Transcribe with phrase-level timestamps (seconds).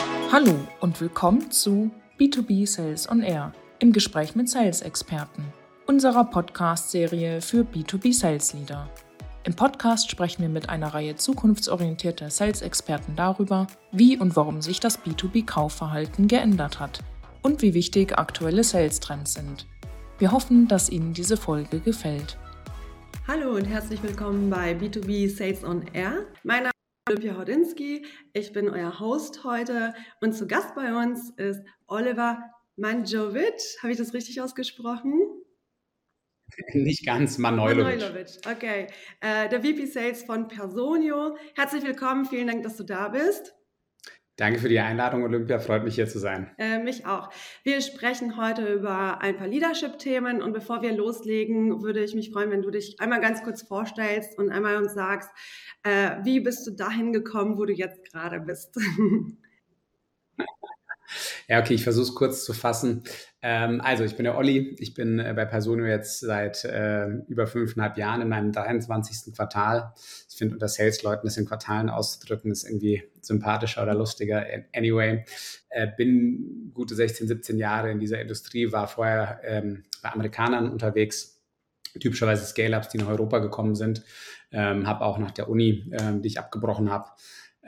[0.00, 1.90] Hallo und willkommen zu
[2.20, 5.44] B2B Sales on Air im Gespräch mit Sales-Experten,
[5.86, 8.88] unserer Podcast-Serie für B2B Sales Leader.
[9.44, 15.00] Im Podcast sprechen wir mit einer Reihe zukunftsorientierter Sales-Experten darüber, wie und warum sich das
[15.00, 17.00] B2B-Kaufverhalten geändert hat
[17.42, 19.66] und wie wichtig aktuelle Sales-Trends sind.
[20.18, 22.36] Wir hoffen, dass Ihnen diese Folge gefällt.
[23.26, 26.26] Hallo und herzlich willkommen bei B2B Sales on Air.
[26.44, 26.77] Mein Name
[27.08, 32.38] Olympia Hodinski, ich bin euer Host heute und zu Gast bei uns ist Oliver
[32.76, 33.78] Manjovic.
[33.80, 35.18] Habe ich das richtig ausgesprochen?
[36.74, 37.98] Nicht ganz, Manojlovic.
[37.98, 38.88] Manojlovic, okay.
[39.20, 41.38] Äh, der VP Sales von Personio.
[41.56, 43.54] Herzlich willkommen, vielen Dank, dass du da bist.
[44.38, 45.58] Danke für die Einladung, Olympia.
[45.58, 46.48] Freut mich hier zu sein.
[46.58, 47.28] Äh, mich auch.
[47.64, 52.52] Wir sprechen heute über ein paar Leadership-Themen und bevor wir loslegen, würde ich mich freuen,
[52.52, 55.28] wenn du dich einmal ganz kurz vorstellst und einmal uns sagst,
[55.82, 58.78] äh, wie bist du dahin gekommen, wo du jetzt gerade bist?
[61.48, 63.04] Ja, okay, ich versuche es kurz zu fassen.
[63.40, 64.76] Ähm, also, ich bin der Olli.
[64.78, 69.34] Ich bin äh, bei Personio jetzt seit äh, über fünfeinhalb Jahren in meinem 23.
[69.34, 69.92] Quartal.
[70.28, 74.44] Ich finde, unter Sales-Leuten das in Quartalen auszudrücken, ist irgendwie sympathischer oder lustiger.
[74.74, 75.24] Anyway,
[75.70, 81.40] äh, bin gute 16, 17 Jahre in dieser Industrie, war vorher ähm, bei Amerikanern unterwegs,
[82.00, 84.02] typischerweise Scale-Ups, die nach Europa gekommen sind.
[84.50, 87.10] Ähm, habe auch nach der Uni, ähm, die ich abgebrochen habe,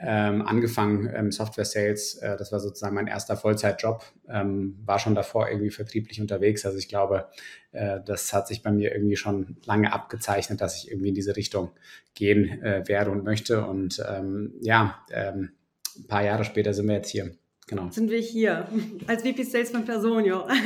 [0.03, 2.15] ähm, angefangen, ähm, Software Sales.
[2.15, 4.03] Äh, das war sozusagen mein erster Vollzeitjob.
[4.27, 6.65] Ähm, war schon davor irgendwie vertrieblich unterwegs.
[6.65, 7.27] Also ich glaube,
[7.71, 11.35] äh, das hat sich bei mir irgendwie schon lange abgezeichnet, dass ich irgendwie in diese
[11.35, 11.71] Richtung
[12.15, 13.65] gehen äh, werde und möchte.
[13.65, 15.51] Und ähm, ja, ähm,
[15.97, 17.31] ein paar Jahre später sind wir jetzt hier.
[17.67, 17.89] Genau.
[17.91, 18.67] Sind wir hier
[19.07, 20.47] als VP Sales von Personio.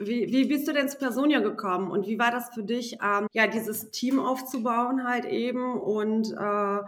[0.00, 3.28] Wie, wie bist du denn zu Personio gekommen und wie war das für dich, ähm,
[3.32, 6.80] ja, dieses Team aufzubauen halt eben und äh,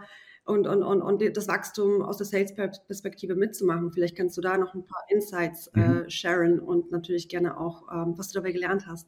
[0.43, 3.91] und, und, und, und das Wachstum aus der Sales-Perspektive mitzumachen.
[3.91, 6.09] Vielleicht kannst du da noch ein paar Insights äh, mhm.
[6.09, 9.07] sharen und natürlich gerne auch, ähm, was du dabei gelernt hast.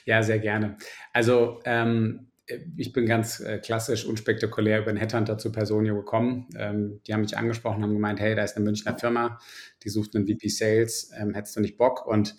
[0.06, 0.78] ja, sehr gerne.
[1.14, 2.30] Also ähm,
[2.78, 6.48] ich bin ganz äh, klassisch, unspektakulär über einen Headhunter zu Personio gekommen.
[6.56, 9.40] Ähm, die haben mich angesprochen, haben gemeint, hey, da ist eine Münchner Firma,
[9.84, 12.06] die sucht einen VP Sales, ähm, hättest du nicht Bock?
[12.08, 12.36] Und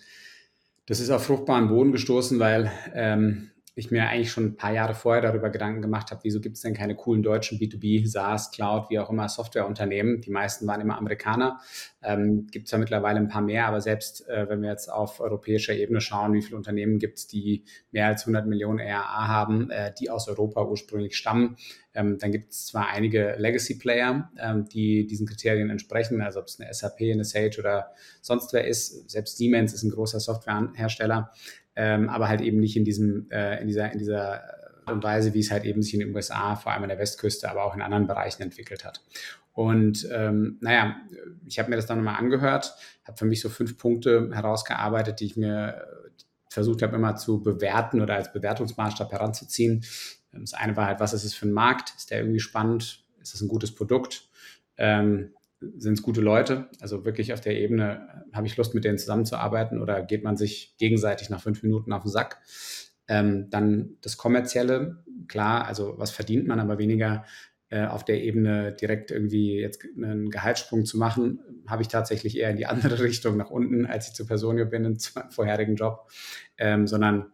[0.85, 4.93] das ist auf fruchtbaren Boden gestoßen, weil ähm, ich mir eigentlich schon ein paar Jahre
[4.93, 8.89] vorher darüber Gedanken gemacht habe, wieso gibt es denn keine coolen deutschen B2B, SaaS, Cloud,
[8.89, 10.19] wie auch immer Softwareunternehmen.
[10.19, 11.59] Die meisten waren immer Amerikaner.
[12.03, 15.21] Ähm, gibt es ja mittlerweile ein paar mehr, aber selbst äh, wenn wir jetzt auf
[15.21, 19.69] europäischer Ebene schauen, wie viele Unternehmen gibt es, die mehr als 100 Millionen ERA haben,
[19.69, 21.55] äh, die aus Europa ursprünglich stammen,
[21.93, 26.59] ähm, dann gibt es zwar einige Legacy-Player, ähm, die diesen Kriterien entsprechen, also ob es
[26.59, 29.09] eine SAP, eine Sage oder sonst wer ist.
[29.09, 31.31] Selbst Siemens ist ein großer Softwarehersteller
[31.75, 34.41] ähm, aber halt eben nicht in diesem, äh, in dieser, in dieser
[34.85, 37.49] und Weise, wie es halt eben sich in den USA, vor allem an der Westküste,
[37.49, 39.01] aber auch in anderen Bereichen entwickelt hat.
[39.53, 40.95] Und ähm, naja,
[41.45, 42.73] ich habe mir das dann nochmal angehört,
[43.05, 45.85] habe für mich so fünf Punkte herausgearbeitet, die ich mir
[46.49, 49.85] versucht habe immer zu bewerten oder als Bewertungsmaßstab heranzuziehen.
[50.33, 51.93] Das eine war halt, was ist es für ein Markt?
[51.97, 53.05] Ist der irgendwie spannend?
[53.21, 54.29] Ist das ein gutes Produkt?
[54.77, 55.33] Ähm,
[55.77, 56.69] sind es gute Leute?
[56.79, 60.75] Also wirklich auf der Ebene, habe ich Lust, mit denen zusammenzuarbeiten oder geht man sich
[60.77, 62.41] gegenseitig nach fünf Minuten auf den Sack?
[63.07, 67.25] Ähm, dann das Kommerzielle, klar, also was verdient man, aber weniger
[67.69, 72.49] äh, auf der Ebene direkt irgendwie jetzt einen Gehaltssprung zu machen, habe ich tatsächlich eher
[72.49, 76.09] in die andere Richtung nach unten, als ich zu Personio bin in meinem vorherigen Job,
[76.57, 77.31] ähm, sondern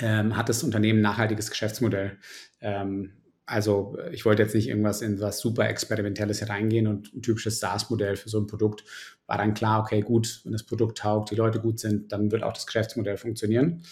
[0.00, 2.18] ähm, hat das Unternehmen nachhaltiges Geschäftsmodell.
[2.60, 3.12] Ähm,
[3.46, 8.16] also ich wollte jetzt nicht irgendwas in was super Experimentelles reingehen und ein typisches SaaS-Modell
[8.16, 8.84] für so ein Produkt
[9.26, 12.42] war dann klar, okay, gut, wenn das Produkt taugt, die Leute gut sind, dann wird
[12.42, 13.82] auch das Geschäftsmodell funktionieren.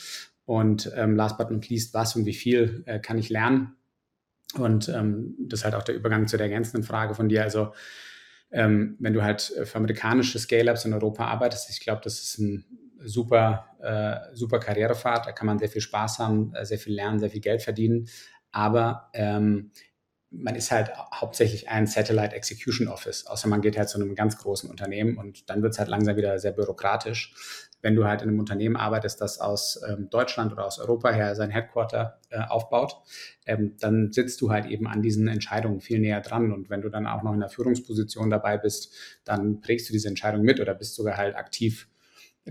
[0.44, 3.76] Und ähm, last but not least, was und wie viel äh, kann ich lernen?
[4.58, 7.42] Und ähm, das ist halt auch der Übergang zu der ergänzenden Frage von dir.
[7.42, 7.72] Also
[8.50, 12.64] ähm, wenn du halt für amerikanische Scale-Ups in Europa arbeitest, ich glaube, das ist ein
[13.04, 15.26] super, äh, super Karrierefahrt.
[15.26, 18.08] Da kann man sehr viel Spaß haben, äh, sehr viel lernen, sehr viel Geld verdienen
[18.52, 19.72] aber ähm,
[20.32, 24.38] man ist halt hauptsächlich ein Satellite Execution Office, außer man geht halt zu einem ganz
[24.38, 27.34] großen Unternehmen und dann wird es halt langsam wieder sehr bürokratisch.
[27.82, 31.34] Wenn du halt in einem Unternehmen arbeitest, das aus ähm, Deutschland oder aus Europa her
[31.34, 32.96] sein Headquarter äh, aufbaut,
[33.44, 36.52] ähm, dann sitzt du halt eben an diesen Entscheidungen viel näher dran.
[36.52, 38.94] Und wenn du dann auch noch in der Führungsposition dabei bist,
[39.24, 41.88] dann prägst du diese Entscheidung mit oder bist sogar halt aktiv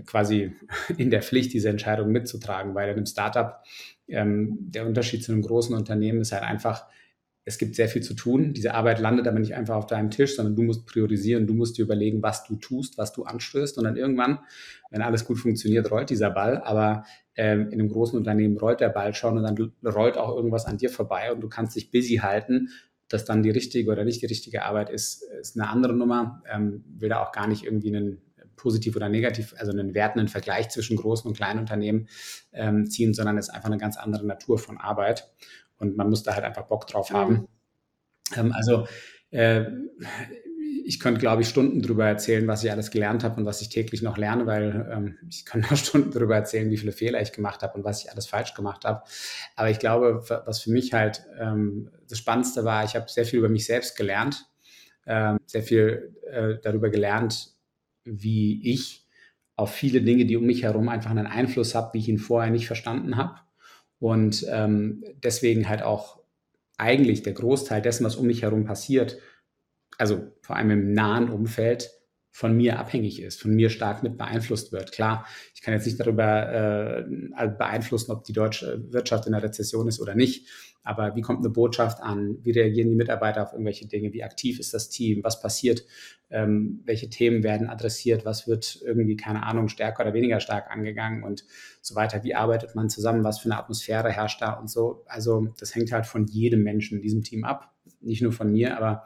[0.06, 0.52] quasi
[0.96, 3.62] in der Pflicht, diese Entscheidung mitzutragen, weil in einem Startup
[4.08, 6.86] ähm, der Unterschied zu einem großen Unternehmen ist halt einfach,
[7.44, 8.52] es gibt sehr viel zu tun.
[8.52, 11.76] Diese Arbeit landet aber nicht einfach auf deinem Tisch, sondern du musst priorisieren, du musst
[11.76, 13.78] dir überlegen, was du tust, was du anstößt.
[13.78, 14.38] Und dann irgendwann,
[14.90, 16.62] wenn alles gut funktioniert, rollt dieser Ball.
[16.62, 17.04] Aber
[17.34, 20.78] ähm, in einem großen Unternehmen rollt der Ball schon und dann rollt auch irgendwas an
[20.78, 22.68] dir vorbei und du kannst dich busy halten
[23.12, 26.42] das dann die richtige oder nicht die richtige Arbeit ist, ist eine andere Nummer.
[26.50, 28.22] Ähm, will da auch gar nicht irgendwie einen
[28.62, 32.08] positiv oder negativ, also einen wertenden Vergleich zwischen großen und kleinen Unternehmen
[32.52, 35.28] ähm, ziehen, sondern es ist einfach eine ganz andere Natur von Arbeit.
[35.78, 37.32] Und man muss da halt einfach Bock drauf haben.
[37.34, 37.48] Mhm.
[38.36, 38.86] Ähm, also
[39.30, 39.64] äh,
[40.84, 43.68] ich könnte, glaube ich, Stunden darüber erzählen, was ich alles gelernt habe und was ich
[43.68, 47.32] täglich noch lerne, weil ähm, ich kann noch Stunden darüber erzählen, wie viele Fehler ich
[47.32, 49.02] gemacht habe und was ich alles falsch gemacht habe.
[49.56, 53.40] Aber ich glaube, was für mich halt ähm, das Spannendste war, ich habe sehr viel
[53.40, 54.46] über mich selbst gelernt,
[55.06, 57.51] ähm, sehr viel äh, darüber gelernt,
[58.04, 59.06] wie ich
[59.56, 62.50] auf viele Dinge, die um mich herum einfach einen Einfluss habe, wie ich ihn vorher
[62.50, 63.40] nicht verstanden habe.
[63.98, 66.20] Und ähm, deswegen halt auch
[66.78, 69.18] eigentlich der Großteil dessen, was um mich herum passiert,
[69.98, 71.90] also vor allem im nahen Umfeld,
[72.32, 74.90] von mir abhängig ist, von mir stark mit beeinflusst wird.
[74.90, 79.86] Klar, ich kann jetzt nicht darüber äh, beeinflussen, ob die deutsche Wirtschaft in der Rezession
[79.86, 80.48] ist oder nicht,
[80.82, 82.38] aber wie kommt eine Botschaft an?
[82.42, 84.12] Wie reagieren die Mitarbeiter auf irgendwelche Dinge?
[84.12, 85.22] Wie aktiv ist das Team?
[85.22, 85.84] Was passiert?
[86.30, 88.24] Ähm, welche Themen werden adressiert?
[88.24, 91.44] Was wird irgendwie, keine Ahnung, stärker oder weniger stark angegangen und
[91.82, 92.24] so weiter?
[92.24, 93.22] Wie arbeitet man zusammen?
[93.22, 95.04] Was für eine Atmosphäre herrscht da und so?
[95.06, 97.71] Also das hängt halt von jedem Menschen in diesem Team ab
[98.02, 99.04] nicht nur von mir, aber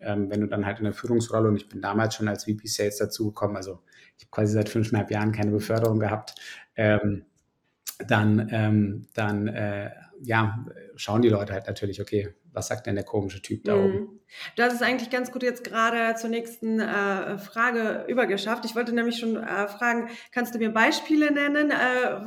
[0.00, 2.66] ähm, wenn du dann halt in der Führungsrolle und ich bin damals schon als VP
[2.66, 3.80] Sales dazugekommen, also
[4.16, 6.34] ich habe quasi seit fünfeinhalb Jahren keine Beförderung gehabt,
[6.76, 7.24] ähm,
[8.06, 9.90] dann, ähm, dann äh,
[10.22, 10.64] ja,
[10.96, 13.92] schauen die Leute halt natürlich, okay, was sagt denn der komische Typ da oben?
[13.92, 14.20] Mhm.
[14.56, 18.64] Das ist eigentlich ganz gut jetzt gerade zur nächsten äh, Frage übergeschafft.
[18.64, 22.20] Ich wollte nämlich schon äh, fragen, kannst du mir Beispiele nennen, äh,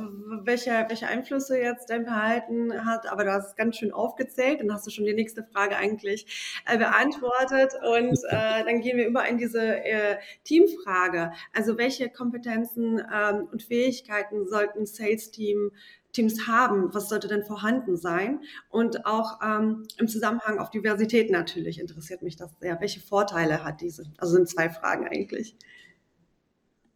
[0.44, 3.10] welche, welche Einflüsse jetzt dein Verhalten hat?
[3.10, 6.62] Aber du hast es ganz schön aufgezählt, dann hast du schon die nächste Frage eigentlich
[6.66, 7.72] äh, beantwortet.
[7.84, 11.32] Und äh, dann gehen wir über in diese äh, Teamfrage.
[11.52, 15.70] Also welche Kompetenzen ähm, und Fähigkeiten sollten Sales-Team
[16.12, 18.40] Teams haben, was sollte denn vorhanden sein?
[18.68, 22.80] Und auch ähm, im Zusammenhang auf Diversität natürlich interessiert mich das sehr.
[22.80, 24.04] Welche Vorteile hat diese?
[24.18, 25.56] Also sind zwei Fragen eigentlich.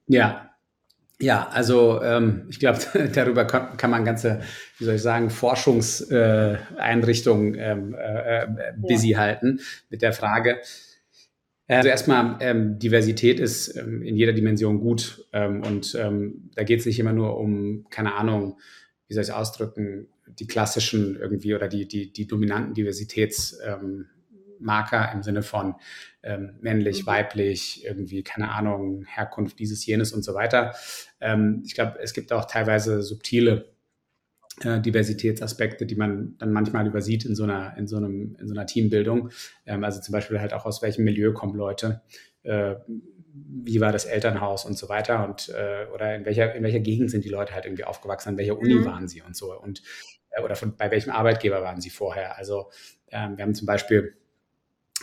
[0.07, 0.51] Ja,
[1.19, 2.79] ja, also ähm, ich glaube,
[3.15, 4.43] darüber kann, kann, man ganze,
[4.79, 9.19] wie soll ich sagen, Forschungseinrichtungen äh, ähm, äh, äh, busy ja.
[9.19, 10.59] halten mit der Frage.
[11.69, 16.81] Also erstmal, ähm, Diversität ist ähm, in jeder Dimension gut ähm, und ähm, da geht
[16.81, 18.59] es nicht immer nur um, keine Ahnung,
[19.08, 24.08] wie soll ich es ausdrücken, die klassischen irgendwie oder die, die, die dominanten Diversitätsmarker
[24.58, 25.76] ähm, im Sinne von
[26.23, 27.06] ähm, männlich, mhm.
[27.06, 30.75] weiblich, irgendwie, keine Ahnung, Herkunft, dieses, jenes und so weiter.
[31.20, 33.76] Ähm, ich glaube, es gibt auch teilweise subtile
[34.62, 38.55] äh, Diversitätsaspekte, die man dann manchmal übersieht in so einer, in so einem, in so
[38.55, 39.31] einer Teambildung.
[39.67, 42.02] Ähm, also zum Beispiel halt auch aus welchem Milieu kommen Leute.
[42.43, 42.76] Äh,
[43.44, 47.11] wie war das Elternhaus und so weiter und äh, oder in welcher, in welcher Gegend
[47.11, 48.85] sind die Leute halt irgendwie aufgewachsen, an welcher Uni mhm.
[48.85, 49.83] waren sie und so und
[50.31, 52.37] äh, oder von, bei welchem Arbeitgeber waren sie vorher.
[52.38, 52.71] Also
[53.11, 54.15] ähm, wir haben zum Beispiel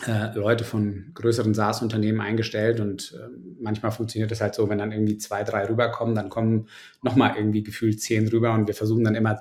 [0.06, 3.28] äh, Leute von größeren SaaS-Unternehmen eingestellt und äh,
[3.60, 6.68] manchmal funktioniert das halt so, wenn dann irgendwie zwei, drei rüberkommen, dann kommen
[7.02, 9.40] nochmal irgendwie gefühlt zehn rüber und wir versuchen dann immer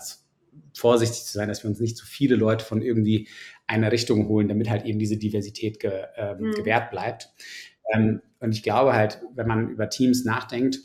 [0.76, 3.28] vorsichtig zu sein, dass wir uns nicht zu viele Leute von irgendwie
[3.66, 6.52] einer Richtung holen, damit halt eben diese Diversität ge, äh, mhm.
[6.54, 7.30] gewährt bleibt.
[7.92, 10.80] Ähm, und ich glaube halt, wenn man über Teams nachdenkt,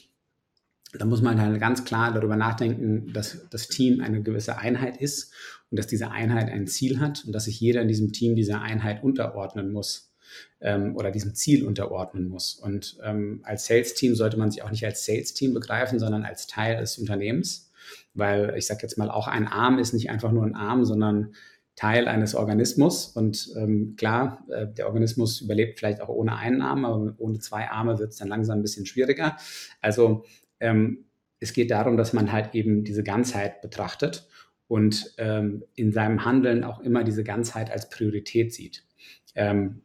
[0.94, 5.32] dann muss man halt ganz klar darüber nachdenken, dass das Team eine gewisse Einheit ist
[5.70, 8.62] und dass diese Einheit ein Ziel hat und dass sich jeder in diesem Team dieser
[8.62, 10.14] Einheit unterordnen muss
[10.60, 12.54] ähm, oder diesem Ziel unterordnen muss.
[12.54, 16.78] Und ähm, als Sales-Team sollte man sich auch nicht als Sales-Team begreifen, sondern als Teil
[16.78, 17.70] des Unternehmens,
[18.14, 21.34] weil ich sage jetzt mal, auch ein Arm ist nicht einfach nur ein Arm, sondern
[21.78, 23.06] Teil eines Organismus.
[23.06, 27.70] Und ähm, klar, äh, der Organismus überlebt vielleicht auch ohne einen Arm, aber ohne zwei
[27.70, 29.36] Arme wird es dann langsam ein bisschen schwieriger.
[29.80, 30.24] Also
[30.58, 31.04] ähm,
[31.38, 34.26] es geht darum, dass man halt eben diese Ganzheit betrachtet
[34.66, 38.84] und ähm, in seinem Handeln auch immer diese Ganzheit als Priorität sieht.
[39.36, 39.82] Ähm,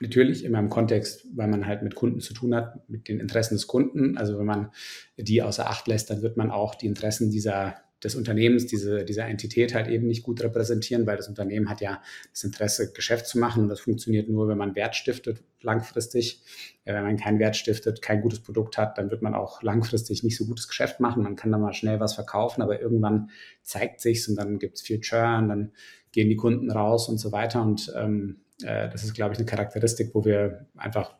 [0.00, 3.54] natürlich immer im Kontext, weil man halt mit Kunden zu tun hat, mit den Interessen
[3.54, 4.18] des Kunden.
[4.18, 4.72] Also wenn man
[5.16, 9.26] die außer Acht lässt, dann wird man auch die Interessen dieser des Unternehmens, diese, dieser
[9.26, 13.38] Entität halt eben nicht gut repräsentieren, weil das Unternehmen hat ja das Interesse, Geschäft zu
[13.38, 16.42] machen und das funktioniert nur, wenn man Wert stiftet langfristig.
[16.84, 20.36] Wenn man keinen Wert stiftet, kein gutes Produkt hat, dann wird man auch langfristig nicht
[20.36, 21.22] so gutes Geschäft machen.
[21.22, 23.30] Man kann dann mal schnell was verkaufen, aber irgendwann
[23.62, 25.72] zeigt sich's und dann gibt's viel Churn, dann
[26.12, 27.62] gehen die Kunden raus und so weiter.
[27.62, 31.14] Und ähm, äh, das ist, glaube ich, eine Charakteristik, wo wir einfach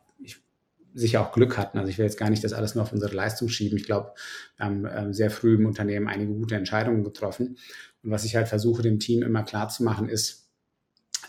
[0.95, 1.77] sicher auch Glück hatten.
[1.77, 3.77] Also ich will jetzt gar nicht das alles nur auf unsere Leistung schieben.
[3.77, 4.13] Ich glaube,
[4.57, 7.57] wir haben ähm, sehr früh im Unternehmen einige gute Entscheidungen getroffen.
[8.01, 10.49] Und was ich halt versuche, dem Team immer klar zu machen, ist,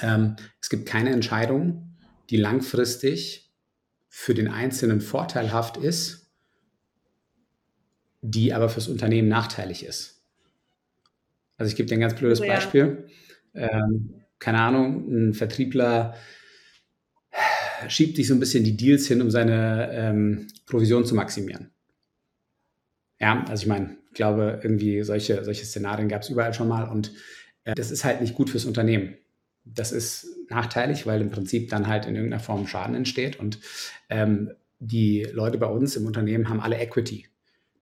[0.01, 1.97] ähm, es gibt keine Entscheidung,
[2.31, 3.53] die langfristig
[4.09, 6.31] für den Einzelnen vorteilhaft ist,
[8.23, 10.25] die aber fürs Unternehmen nachteilig ist.
[11.59, 12.47] Also ich gebe dir ein ganz blödes ja.
[12.47, 13.09] Beispiel.
[13.53, 16.15] Ähm, keine Ahnung, ein Vertriebler
[17.89, 21.71] schiebt sich so ein bisschen die Deals hin, um seine ähm, Provision zu maximieren.
[23.21, 26.89] Ja, also ich meine, ich glaube, irgendwie solche, solche Szenarien gab es überall schon mal
[26.89, 27.13] und
[27.65, 29.17] äh, das ist halt nicht gut fürs Unternehmen.
[29.65, 33.59] Das ist nachteilig, weil im Prinzip dann halt in irgendeiner Form Schaden entsteht und
[34.09, 37.27] ähm, die Leute bei uns im Unternehmen haben alle Equity.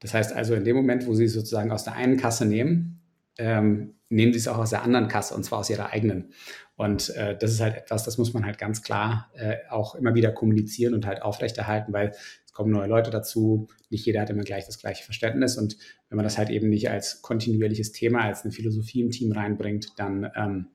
[0.00, 3.00] Das heißt also, in dem Moment, wo sie sozusagen aus der einen Kasse nehmen,
[3.38, 6.33] ähm, nehmen sie es auch aus der anderen Kasse und zwar aus ihrer eigenen.
[6.76, 10.14] Und äh, das ist halt etwas, das muss man halt ganz klar äh, auch immer
[10.14, 12.12] wieder kommunizieren und halt aufrechterhalten, weil
[12.45, 13.69] es kommen neue Leute dazu.
[13.91, 15.57] Nicht jeder hat immer gleich das gleiche Verständnis.
[15.57, 15.76] Und
[16.09, 19.93] wenn man das halt eben nicht als kontinuierliches Thema, als eine Philosophie im Team reinbringt,
[19.97, 20.67] dann, ähm,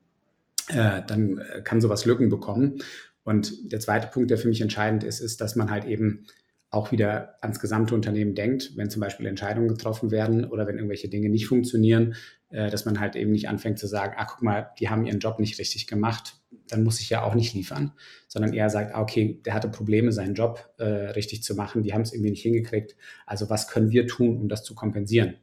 [0.68, 2.82] äh, dann kann sowas Lücken bekommen.
[3.24, 6.26] Und der zweite Punkt, der für mich entscheidend ist, ist, dass man halt eben
[6.70, 11.08] auch wieder ans gesamte Unternehmen denkt, wenn zum Beispiel Entscheidungen getroffen werden oder wenn irgendwelche
[11.08, 12.14] Dinge nicht funktionieren,
[12.50, 15.18] äh, dass man halt eben nicht anfängt zu sagen, ah, guck mal, die haben ihren
[15.18, 16.36] Job nicht richtig gemacht,
[16.68, 17.92] dann muss ich ja auch nicht liefern,
[18.28, 21.92] sondern eher sagt, ah, okay, der hatte Probleme, seinen Job äh, richtig zu machen, die
[21.92, 22.94] haben es irgendwie nicht hingekriegt,
[23.26, 25.34] also was können wir tun, um das zu kompensieren?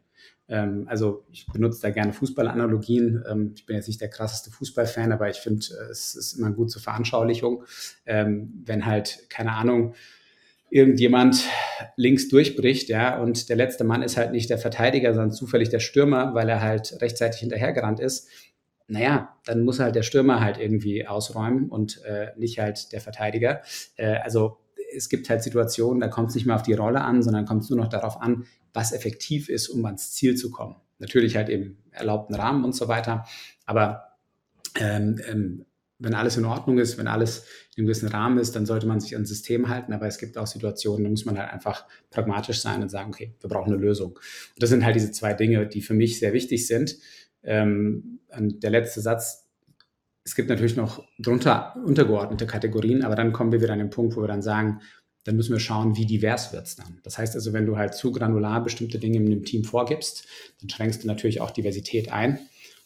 [0.50, 3.24] Ähm, also ich benutze da gerne Fußballanalogien.
[3.30, 6.52] Ähm, ich bin jetzt nicht der krasseste Fußballfan, aber ich finde, äh, es ist immer
[6.52, 7.64] gut zur Veranschaulichung,
[8.06, 9.94] ähm, wenn halt, keine Ahnung,
[10.70, 11.44] irgendjemand
[11.96, 15.80] links durchbricht, ja, und der letzte Mann ist halt nicht der Verteidiger, sondern zufällig der
[15.80, 18.28] Stürmer, weil er halt rechtzeitig hinterhergerannt ist,
[18.88, 23.62] naja, dann muss halt der Stürmer halt irgendwie ausräumen und äh, nicht halt der Verteidiger.
[23.98, 24.60] Äh, also
[24.96, 27.64] es gibt halt Situationen, da kommt es nicht mehr auf die Rolle an, sondern kommt
[27.64, 30.76] es nur noch darauf an, was effektiv ist, um ans Ziel zu kommen.
[31.00, 33.26] Natürlich halt im erlaubten Rahmen und so weiter,
[33.66, 34.18] aber
[34.80, 35.66] ähm, ähm,
[36.00, 39.00] wenn alles in Ordnung ist, wenn alles in einem gewissen Rahmen ist, dann sollte man
[39.00, 39.94] sich an System halten.
[39.94, 43.34] Aber es gibt auch Situationen, da muss man halt einfach pragmatisch sein und sagen, okay,
[43.40, 44.12] wir brauchen eine Lösung.
[44.12, 46.98] Und das sind halt diese zwei Dinge, die für mich sehr wichtig sind.
[47.44, 49.48] Ähm, und der letzte Satz,
[50.24, 54.16] es gibt natürlich noch drunter untergeordnete Kategorien, aber dann kommen wir wieder an den Punkt,
[54.18, 54.82] wo wir dann sagen,
[55.24, 57.00] dann müssen wir schauen, wie divers wird es dann.
[57.04, 60.26] Das heißt also, wenn du halt zu granular bestimmte Dinge in dem Team vorgibst,
[60.62, 62.40] dann schränkst du natürlich auch Diversität ein.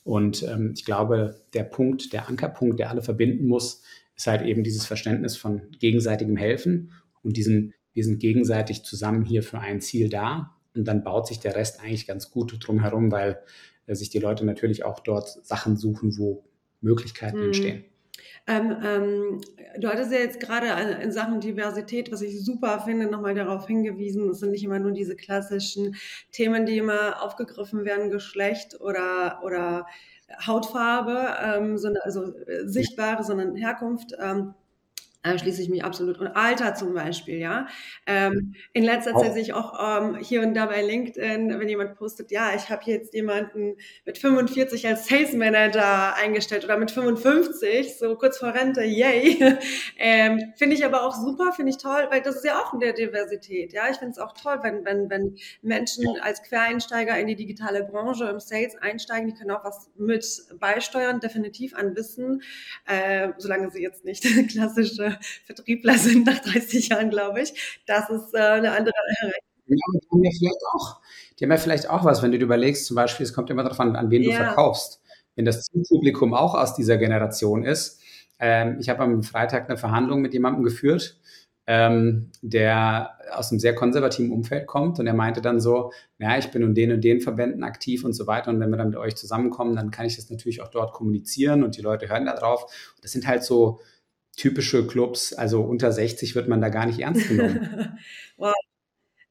[0.03, 3.83] Und ähm, ich glaube, der Punkt, der Ankerpunkt, der alle verbinden muss,
[4.15, 6.91] ist halt eben dieses Verständnis von gegenseitigem Helfen
[7.23, 10.55] und diesen, wir sind gegenseitig zusammen hier für ein Ziel da.
[10.73, 13.39] Und dann baut sich der Rest eigentlich ganz gut drumherum, weil
[13.85, 16.45] äh, sich die Leute natürlich auch dort Sachen suchen, wo
[16.79, 17.45] Möglichkeiten mhm.
[17.45, 17.83] entstehen.
[18.47, 19.41] Ähm, ähm,
[19.79, 20.67] du hattest ja jetzt gerade
[21.01, 24.91] in Sachen Diversität, was ich super finde, nochmal darauf hingewiesen, es sind nicht immer nur
[24.91, 25.95] diese klassischen
[26.31, 29.85] Themen, die immer aufgegriffen werden, Geschlecht oder, oder
[30.45, 34.13] Hautfarbe, ähm, sondern, also äh, sichtbare, sondern Herkunft.
[34.19, 34.53] Ähm,
[35.23, 36.19] äh, schließe ich mich absolut.
[36.19, 37.67] Und Alter zum Beispiel, ja.
[38.07, 41.95] Ähm, in letzter Zeit sehe ich auch ähm, hier und da bei LinkedIn, wenn jemand
[41.95, 47.99] postet, ja, ich habe jetzt jemanden mit 45 als Sales Manager eingestellt oder mit 55,
[47.99, 49.39] so kurz vor Rente, yay.
[49.99, 52.79] ähm, finde ich aber auch super, finde ich toll, weil das ist ja auch in
[52.79, 53.83] der Diversität, ja.
[53.91, 58.25] Ich finde es auch toll, wenn, wenn, wenn Menschen als Quereinsteiger in die digitale Branche
[58.25, 60.25] im Sales einsteigen, die können auch was mit
[60.59, 62.41] beisteuern, definitiv an Wissen,
[62.87, 65.10] äh, solange sie jetzt nicht klassische
[65.45, 67.81] Vertriebler sind nach 30 Jahren, glaube ich.
[67.85, 69.31] Das ist äh, eine andere Erreichung.
[69.67, 71.01] Ja, die haben ja vielleicht auch,
[71.39, 73.63] die haben ja vielleicht auch was, wenn du dir überlegst, zum Beispiel, es kommt immer
[73.63, 74.29] darauf an, an wen ja.
[74.29, 75.01] du verkaufst.
[75.35, 78.01] Wenn das Zielpublikum auch aus dieser Generation ist.
[78.39, 81.21] Ähm, ich habe am Freitag eine Verhandlung mit jemandem geführt,
[81.67, 86.51] ähm, der aus einem sehr konservativen Umfeld kommt und er meinte dann so, ja, ich
[86.51, 88.97] bin in den und den Verbänden aktiv und so weiter und wenn wir dann mit
[88.97, 92.35] euch zusammenkommen, dann kann ich das natürlich auch dort kommunizieren und die Leute hören da
[92.35, 92.65] drauf.
[93.01, 93.79] Das sind halt so,
[94.35, 97.97] typische Clubs, also unter 60 wird man da gar nicht ernst genommen.
[98.37, 98.53] wow.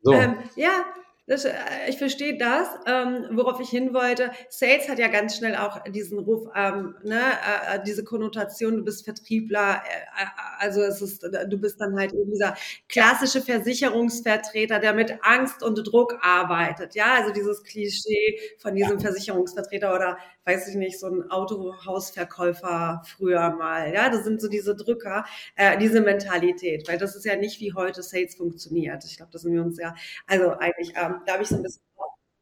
[0.02, 0.12] So.
[0.12, 0.85] Ähm, ja,
[1.30, 1.52] das, äh,
[1.87, 4.32] ich verstehe das, ähm, worauf ich hin wollte.
[4.49, 8.84] Sales hat ja ganz schnell auch diesen Ruf, ähm, ne, äh, äh diese Konnotation, du
[8.84, 10.26] bist Vertriebler, äh, äh,
[10.58, 12.56] also es ist, du bist dann halt eben dieser
[12.88, 16.96] klassische Versicherungsvertreter, der mit Angst und Druck arbeitet.
[16.96, 19.04] Ja, also dieses Klischee von diesem ja.
[19.04, 23.92] Versicherungsvertreter oder weiß ich nicht, so ein Autohausverkäufer früher mal.
[23.94, 27.72] Ja, das sind so diese Drücker, äh, diese Mentalität, weil das ist ja nicht wie
[27.72, 29.04] heute Sales funktioniert.
[29.04, 29.94] Ich glaube, da sind wir uns ja,
[30.26, 31.82] also eigentlich, ähm, da habe ich so ein bisschen.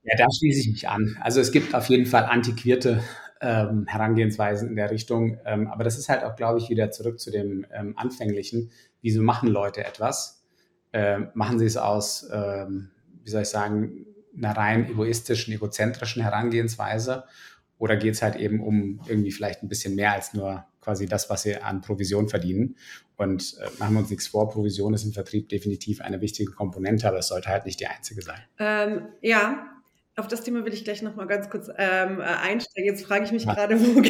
[0.02, 1.18] Ja, da schließe ich mich an.
[1.20, 3.02] Also es gibt auf jeden Fall antiquierte
[3.40, 5.38] ähm, Herangehensweisen in der Richtung.
[5.44, 8.70] Ähm, aber das ist halt auch, glaube ich, wieder zurück zu dem ähm, Anfänglichen.
[9.02, 10.42] Wieso machen Leute etwas?
[10.92, 12.90] Ähm, machen sie es aus, ähm,
[13.23, 14.06] wie soll ich sagen,
[14.37, 17.25] einer rein egoistischen, egozentrischen Herangehensweise?
[17.78, 21.30] Oder geht es halt eben um irgendwie vielleicht ein bisschen mehr als nur quasi das,
[21.30, 22.76] was sie an Provision verdienen?
[23.16, 27.08] Und äh, machen wir uns nichts vor, Provision ist im Vertrieb definitiv eine wichtige Komponente,
[27.08, 28.40] aber es sollte halt nicht die einzige sein.
[28.58, 29.78] Ähm, ja,
[30.18, 32.87] auf das Thema will ich gleich noch mal ganz kurz ähm, äh, einsteigen.
[32.87, 33.54] Jetzt frage ich mich ja.
[33.54, 34.00] gerade, wo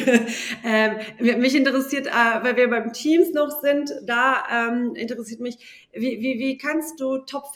[0.64, 5.58] ähm, mich interessiert, äh, weil wir beim Teams noch sind, da ähm, interessiert mich,
[5.92, 7.46] wie, wie, wie kannst du top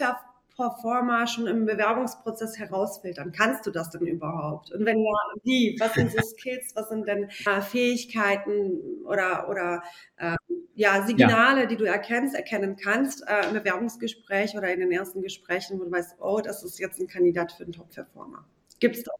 [0.57, 3.33] Performer schon im Bewerbungsprozess herausfiltern?
[3.33, 4.73] Kannst du das denn überhaupt?
[4.73, 5.77] Und wenn ja, wie?
[5.79, 6.73] Was sind so Skills?
[6.75, 9.83] Was sind denn äh, Fähigkeiten oder, oder
[10.17, 10.37] äh,
[10.75, 11.67] ja, Signale, ja.
[11.67, 15.93] die du erkennst, erkennen kannst äh, im Bewerbungsgespräch oder in den ersten Gesprächen, wo du
[15.93, 18.45] weißt, oh, das ist jetzt ein Kandidat für einen Top-Performer?
[18.81, 19.15] Gibt es das?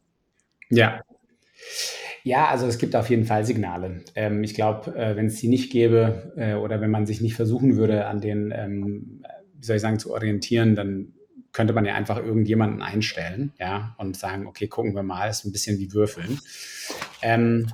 [0.69, 1.01] Ja.
[2.23, 4.01] Ja, also es gibt auf jeden Fall Signale.
[4.15, 7.35] Ähm, ich glaube, äh, wenn es sie nicht gäbe äh, oder wenn man sich nicht
[7.35, 9.23] versuchen würde, an den, ähm,
[9.55, 11.13] wie soll ich sagen, zu orientieren, dann
[11.53, 15.51] könnte man ja einfach irgendjemanden einstellen, ja, und sagen, okay, gucken wir mal, ist ein
[15.51, 16.39] bisschen wie Würfeln.
[17.21, 17.71] Ähm,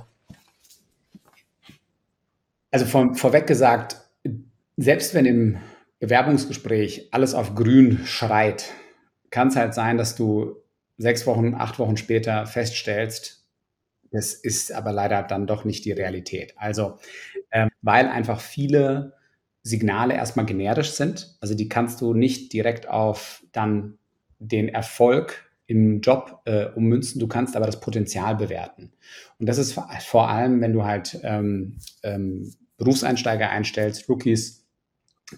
[2.70, 3.96] also von, vorweg gesagt,
[4.76, 5.58] selbst wenn im
[5.98, 8.72] Bewerbungsgespräch alles auf grün schreit,
[9.30, 10.56] kann es halt sein, dass du
[10.98, 13.46] sechs Wochen, acht Wochen später feststellst,
[14.12, 16.54] das ist aber leider dann doch nicht die Realität.
[16.56, 16.98] Also,
[17.52, 19.14] ähm, weil einfach viele
[19.62, 21.36] Signale erstmal generisch sind.
[21.40, 23.98] Also die kannst du nicht direkt auf dann
[24.38, 27.20] den Erfolg im Job äh, ummünzen.
[27.20, 28.92] Du kannst aber das Potenzial bewerten.
[29.38, 34.66] Und das ist vor allem, wenn du halt ähm, ähm, Berufseinsteiger einstellst, Rookies,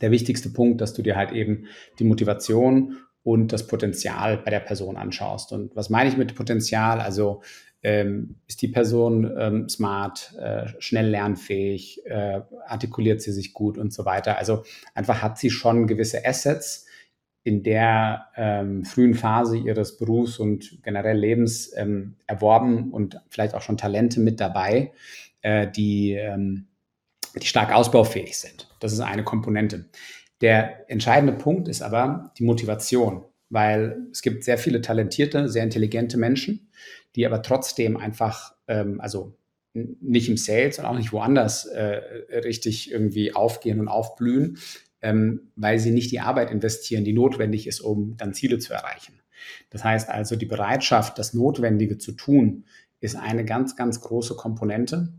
[0.00, 1.66] der wichtigste Punkt, dass du dir halt eben
[1.98, 5.52] die Motivation und das Potenzial bei der Person anschaust.
[5.52, 7.00] Und was meine ich mit Potenzial?
[7.00, 7.42] Also
[7.82, 13.92] ähm, ist die Person ähm, smart, äh, schnell lernfähig, äh, artikuliert sie sich gut und
[13.92, 14.38] so weiter.
[14.38, 16.86] Also einfach hat sie schon gewisse Assets
[17.44, 23.62] in der ähm, frühen Phase ihres Berufs und generell Lebens ähm, erworben und vielleicht auch
[23.62, 24.92] schon Talente mit dabei,
[25.40, 26.68] äh, die, ähm,
[27.40, 28.68] die stark ausbaufähig sind.
[28.78, 29.86] Das ist eine Komponente.
[30.40, 36.18] Der entscheidende Punkt ist aber die Motivation, weil es gibt sehr viele talentierte, sehr intelligente
[36.18, 36.68] Menschen,
[37.16, 39.36] die aber trotzdem einfach, ähm, also
[39.74, 42.00] nicht im Sales und auch nicht woanders äh,
[42.44, 44.58] richtig irgendwie aufgehen und aufblühen,
[45.00, 49.20] ähm, weil sie nicht die Arbeit investieren, die notwendig ist, um dann Ziele zu erreichen.
[49.70, 52.64] Das heißt also, die Bereitschaft, das Notwendige zu tun,
[53.00, 55.12] ist eine ganz, ganz große Komponente.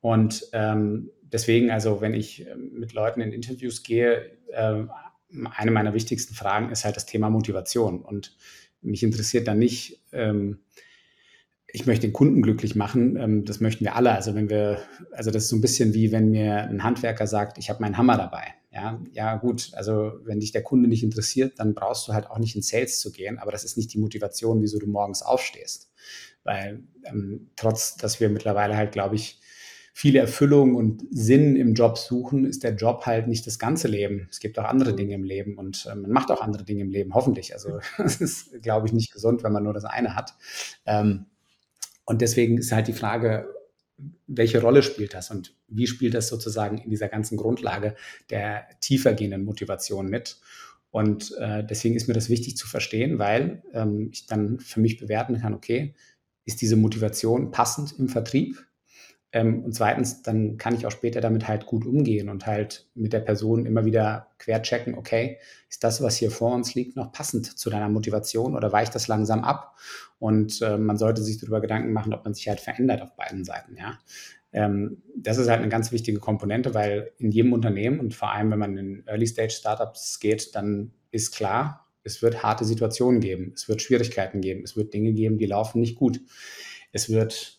[0.00, 4.84] Und ähm, deswegen, also wenn ich ähm, mit Leuten in Interviews gehe, äh,
[5.56, 8.02] eine meiner wichtigsten Fragen ist halt das Thema Motivation.
[8.02, 8.36] Und
[8.80, 10.60] mich interessiert dann nicht, ähm,
[11.76, 13.16] ich möchte den Kunden glücklich machen.
[13.16, 14.12] Ähm, das möchten wir alle.
[14.12, 14.78] Also wenn wir,
[15.12, 17.98] also das ist so ein bisschen wie wenn mir ein Handwerker sagt, ich habe meinen
[17.98, 18.54] Hammer dabei.
[18.72, 19.72] Ja, ja, gut.
[19.74, 22.98] Also wenn dich der Kunde nicht interessiert, dann brauchst du halt auch nicht in Sales
[23.00, 23.38] zu gehen.
[23.38, 25.92] Aber das ist nicht die Motivation, wieso du morgens aufstehst.
[26.44, 29.38] Weil ähm, trotz, dass wir mittlerweile halt, glaube ich,
[29.92, 34.28] viele Erfüllung und Sinn im Job suchen, ist der Job halt nicht das ganze Leben.
[34.30, 36.90] Es gibt auch andere Dinge im Leben und äh, man macht auch andere Dinge im
[36.90, 37.52] Leben, hoffentlich.
[37.52, 40.34] Also es ist, glaube ich, nicht gesund, wenn man nur das eine hat.
[40.86, 41.26] Ähm,
[42.06, 43.52] und deswegen ist halt die Frage,
[44.26, 47.96] welche Rolle spielt das und wie spielt das sozusagen in dieser ganzen Grundlage
[48.30, 50.38] der tiefergehenden Motivation mit?
[50.90, 54.98] Und äh, deswegen ist mir das wichtig zu verstehen, weil ähm, ich dann für mich
[54.98, 55.94] bewerten kann, okay,
[56.44, 58.66] ist diese Motivation passend im Vertrieb?
[59.36, 63.12] Ähm, und zweitens, dann kann ich auch später damit halt gut umgehen und halt mit
[63.12, 65.36] der Person immer wieder querchecken, okay,
[65.68, 69.08] ist das, was hier vor uns liegt, noch passend zu deiner Motivation oder weicht das
[69.08, 69.76] langsam ab?
[70.18, 73.44] Und äh, man sollte sich darüber Gedanken machen, ob man sich halt verändert auf beiden
[73.44, 73.98] Seiten, ja.
[74.54, 78.50] Ähm, das ist halt eine ganz wichtige Komponente, weil in jedem Unternehmen und vor allem,
[78.50, 83.82] wenn man in Early-Stage-Startups geht, dann ist klar, es wird harte Situationen geben, es wird
[83.82, 86.22] Schwierigkeiten geben, es wird Dinge geben, die laufen nicht gut.
[86.92, 87.55] Es wird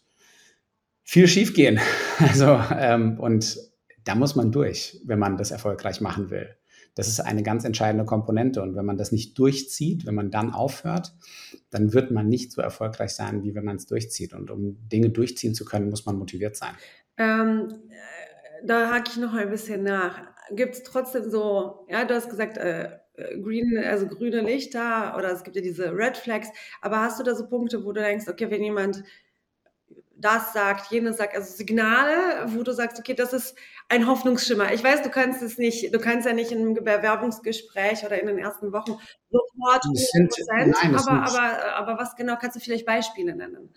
[1.08, 1.80] viel schiefgehen.
[2.20, 3.60] Also, ähm, und
[4.04, 6.50] da muss man durch, wenn man das erfolgreich machen will.
[6.96, 8.60] Das ist eine ganz entscheidende Komponente.
[8.64, 11.14] Und wenn man das nicht durchzieht, wenn man dann aufhört,
[11.70, 14.34] dann wird man nicht so erfolgreich sein, wie wenn man es durchzieht.
[14.34, 16.72] Und um Dinge durchziehen zu können, muss man motiviert sein.
[17.18, 20.20] Ähm, äh, da hake ich noch ein bisschen nach.
[20.56, 22.90] Gibt es trotzdem so, ja, du hast gesagt, äh,
[23.44, 26.50] Green, also grüne Lichter oder es gibt ja diese Red Flags,
[26.82, 29.04] aber hast du da so Punkte, wo du denkst, okay, wenn jemand
[30.20, 33.56] das sagt, jenes sagt, also Signale, wo du sagst, okay, das ist
[33.90, 34.74] ein Hoffnungsschimmer.
[34.74, 38.28] Ich weiß, du kannst es nicht, du kannst ja nicht in einem Bewerbungsgespräch oder in
[38.28, 38.98] den ersten Wochen
[39.30, 43.70] sofort 100 Prozent, aber, aber, aber was genau kannst du vielleicht Beispiele nennen?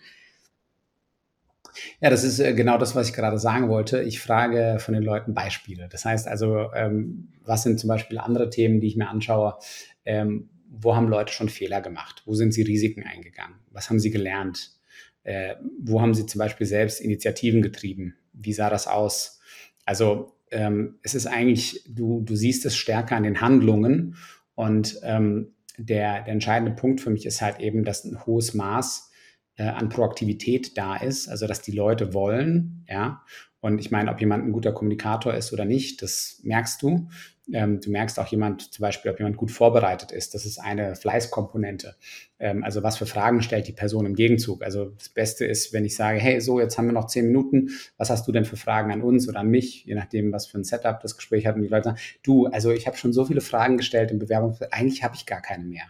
[2.01, 4.01] Ja, das ist äh, genau das, was ich gerade sagen wollte.
[4.01, 5.87] Ich frage von den Leuten Beispiele.
[5.89, 9.57] Das heißt also, ähm, was sind zum Beispiel andere Themen, die ich mir anschaue?
[10.03, 12.23] Ähm, wo haben Leute schon Fehler gemacht?
[12.25, 13.55] Wo sind sie Risiken eingegangen?
[13.71, 14.80] Was haben sie gelernt?
[15.23, 18.15] Äh, wo haben Sie zum Beispiel selbst Initiativen getrieben?
[18.33, 19.39] Wie sah das aus?
[19.85, 24.15] Also ähm, es ist eigentlich, du, du siehst es stärker an den Handlungen
[24.55, 29.11] und ähm, der, der entscheidende Punkt für mich ist halt eben, dass ein hohes Maß
[29.55, 33.23] äh, an Proaktivität da ist, also dass die Leute wollen, ja.
[33.61, 37.07] Und ich meine, ob jemand ein guter Kommunikator ist oder nicht, das merkst du.
[37.53, 40.33] Ähm, du merkst auch jemand, zum Beispiel, ob jemand gut vorbereitet ist.
[40.33, 41.95] Das ist eine Fleißkomponente.
[42.39, 44.63] Ähm, also was für Fragen stellt die Person im Gegenzug?
[44.63, 47.69] Also das Beste ist, wenn ich sage, hey, so, jetzt haben wir noch zehn Minuten.
[47.97, 49.85] Was hast du denn für Fragen an uns oder an mich?
[49.85, 51.55] Je nachdem, was für ein Setup das Gespräch hat.
[51.55, 54.57] Und die Leute sagen, du, also ich habe schon so viele Fragen gestellt im Bewerbung.
[54.71, 55.85] Eigentlich habe ich gar keine mehr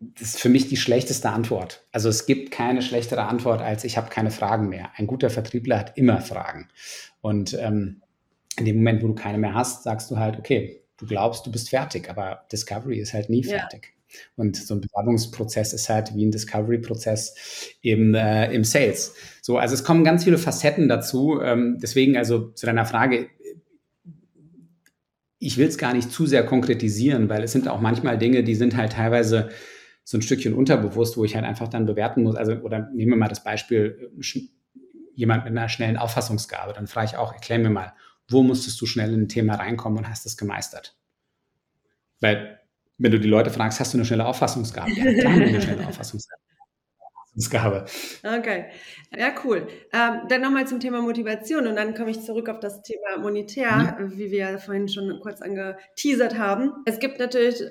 [0.00, 1.84] das ist für mich die schlechteste Antwort.
[1.92, 4.90] Also es gibt keine schlechtere Antwort als ich habe keine Fragen mehr.
[4.96, 6.68] Ein guter Vertriebler hat immer Fragen.
[7.20, 8.02] Und ähm,
[8.58, 11.52] in dem Moment, wo du keine mehr hast, sagst du halt, okay, du glaubst, du
[11.52, 13.58] bist fertig, aber Discovery ist halt nie ja.
[13.58, 13.94] fertig.
[14.36, 19.14] Und so ein Bewerbungsprozess ist halt wie ein Discovery-Prozess im, äh, im Sales.
[19.42, 21.40] So, also es kommen ganz viele Facetten dazu.
[21.42, 23.28] Ähm, deswegen also zu deiner Frage,
[25.40, 28.54] ich will es gar nicht zu sehr konkretisieren, weil es sind auch manchmal Dinge, die
[28.54, 29.50] sind halt teilweise
[30.04, 32.36] so ein Stückchen unterbewusst, wo ich halt einfach dann bewerten muss.
[32.36, 34.40] Also, oder nehmen wir mal das Beispiel, äh,
[35.14, 36.72] jemand mit einer schnellen Auffassungsgabe.
[36.72, 37.94] Dann frage ich auch, erklär mir mal,
[38.28, 40.96] wo musstest du schnell in ein Thema reinkommen und hast es gemeistert?
[42.20, 42.60] Weil,
[42.98, 44.90] wenn du die Leute fragst, hast du eine schnelle Auffassungsgabe?
[44.92, 46.42] Ja, klar, eine schnelle Auffassungsgabe.
[47.34, 47.84] Auffassungsgabe.
[48.22, 48.66] Okay,
[49.16, 49.66] ja, cool.
[49.92, 53.96] Ähm, dann nochmal zum Thema Motivation und dann komme ich zurück auf das Thema monetär,
[53.98, 54.18] mhm.
[54.18, 56.72] wie wir vorhin schon kurz angeteasert haben.
[56.86, 57.62] Es gibt natürlich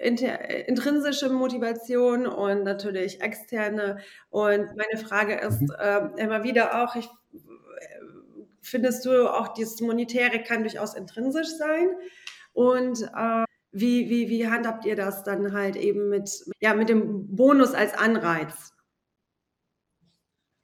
[0.00, 3.98] intrinsische Motivation und natürlich externe.
[4.30, 5.74] Und meine Frage ist mhm.
[5.78, 7.08] äh, immer wieder auch, ich,
[8.60, 11.88] findest du auch dieses Monetäre kann durchaus intrinsisch sein?
[12.52, 16.30] Und äh, wie, wie, wie handhabt ihr das dann halt eben mit,
[16.60, 18.71] ja, mit dem Bonus als Anreiz?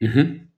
[0.01, 0.49] Mhm.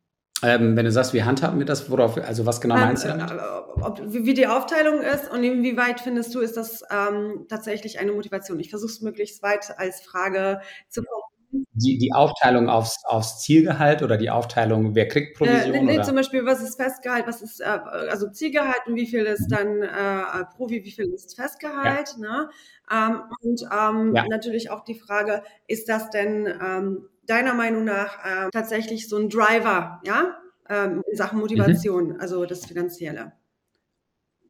[0.42, 3.08] Ähm, wenn du sagst, wie handhaben wir das, worauf, also was genau ähm, meinst du
[3.08, 3.30] damit?
[3.30, 3.34] Äh,
[3.82, 8.58] ob, wie die Aufteilung ist und inwieweit findest du, ist das ähm, tatsächlich eine Motivation?
[8.58, 11.26] Ich versuche es möglichst weit als Frage zu formulieren.
[11.72, 15.74] Die, die Aufteilung aufs, aufs Zielgehalt oder die Aufteilung, wer kriegt äh, Provision?
[15.74, 16.04] Äh, nee, oder?
[16.04, 19.54] zum Beispiel, was ist Festgehalt, was ist äh, also Zielgehalt und wie viel ist mhm.
[19.54, 22.14] dann äh, Provi, wie viel ist Festgehalt?
[22.18, 22.28] Ja.
[22.28, 22.50] Ne?
[22.90, 24.24] Ähm, und ähm, ja.
[24.28, 29.28] natürlich auch die Frage, ist das denn ähm, deiner Meinung nach äh, tatsächlich so ein
[29.28, 30.36] Driver, ja,
[30.68, 32.20] ähm, in Sachen Motivation, mhm.
[32.20, 33.32] also das Finanzielle?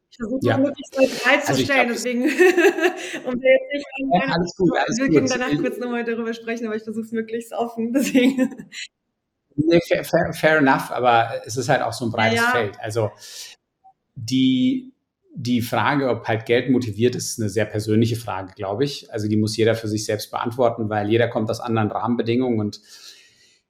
[0.09, 0.57] Ich versuche ja.
[0.57, 2.23] möglichst breit zu also stellen, deswegen,
[3.25, 6.75] um jetzt nicht ja, alles gut, alles wir können danach kurz nochmal darüber sprechen, aber
[6.75, 8.69] ich versuche es möglichst offen, deswegen.
[9.55, 12.51] Nee, fair, fair, fair, enough, aber es ist halt auch so ein breites ja.
[12.51, 12.77] Feld.
[12.81, 13.11] Also
[14.15, 14.90] die,
[15.33, 19.11] die Frage, ob halt Geld motiviert, ist eine sehr persönliche Frage, glaube ich.
[19.13, 22.59] Also die muss jeder für sich selbst beantworten, weil jeder kommt aus anderen Rahmenbedingungen.
[22.59, 22.81] Und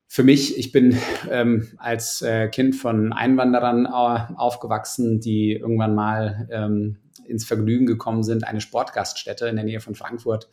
[0.08, 0.98] für mich, ich bin
[1.30, 8.24] ähm, als äh, Kind von Einwanderern äh, aufgewachsen, die irgendwann mal ähm, ins Vergnügen gekommen
[8.24, 10.50] sind, eine Sportgaststätte in der Nähe von Frankfurt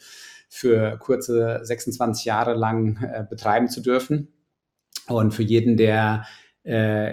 [0.49, 4.29] für kurze 26 Jahre lang äh, betreiben zu dürfen.
[5.07, 6.27] Und für jeden, der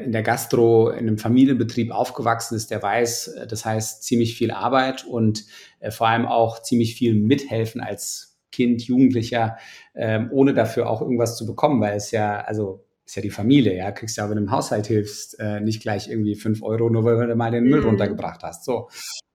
[0.04, 4.52] in der Gastro, in einem Familienbetrieb aufgewachsen ist, der weiß, äh, das heißt ziemlich viel
[4.52, 5.46] Arbeit und
[5.80, 9.58] äh, vor allem auch ziemlich viel mithelfen als Kind, Jugendlicher,
[9.96, 13.76] ähm, ohne dafür auch irgendwas zu bekommen, weil es ja, also ist ja die Familie,
[13.78, 17.28] ja, kriegst ja, wenn du im Haushalt hilfst, nicht gleich irgendwie fünf Euro, nur weil
[17.28, 17.90] du mal den Müll mhm.
[17.90, 18.66] runtergebracht hast.
[18.66, 18.90] So.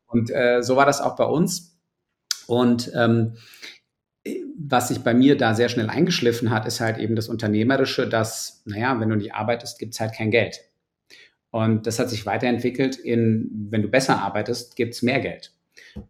[0.09, 1.79] Und äh, so war das auch bei uns.
[2.49, 3.37] Und ähm,
[4.63, 8.63] was sich bei mir da sehr schnell eingeschliffen hat, ist halt eben das Unternehmerische, dass,
[8.67, 10.61] naja, wenn du nicht arbeitest, gibt es halt kein Geld.
[11.51, 15.53] Und das hat sich weiterentwickelt in, wenn du besser arbeitest, gibt es mehr Geld.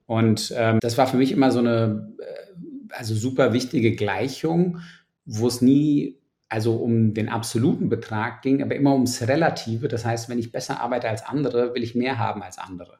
[0.06, 4.80] Und ähm, das war für mich immer so eine, äh, also super wichtige Gleichung,
[5.24, 9.86] wo es nie also um den absoluten Betrag ging, aber immer ums Relative.
[9.86, 12.98] Das heißt, wenn ich besser arbeite als andere, will ich mehr haben als andere.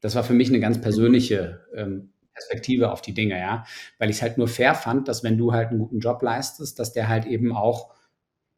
[0.00, 3.64] Das war für mich eine ganz persönliche ähm, Perspektive auf die Dinge, ja.
[3.98, 6.78] Weil ich es halt nur fair fand, dass wenn du halt einen guten Job leistest,
[6.78, 7.94] dass der halt eben auch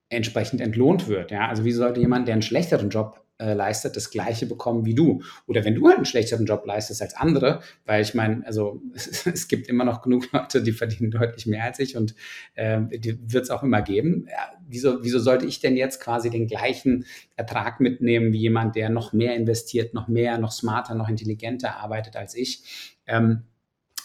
[0.09, 1.49] entsprechend entlohnt wird, ja.
[1.49, 5.23] Also wie sollte jemand, der einen schlechteren Job äh, leistet, das Gleiche bekommen wie du?
[5.47, 9.49] Oder wenn du halt einen schlechteren Job leistest als andere, weil ich meine, also es,
[9.49, 12.15] gibt immer noch genug Leute, die verdienen deutlich mehr als ich und
[12.55, 14.27] äh, die wird es auch immer geben.
[14.31, 17.07] Ja, wieso, wieso sollte ich denn jetzt quasi den gleichen
[17.37, 22.17] Ertrag mitnehmen wie jemand, der noch mehr investiert, noch mehr, noch smarter, noch intelligenter arbeitet
[22.17, 22.97] als ich?
[23.07, 23.43] Ähm,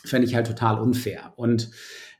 [0.05, 1.33] fände ich halt total unfair.
[1.35, 1.71] Und